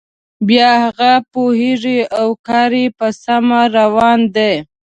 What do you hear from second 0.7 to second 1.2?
هغه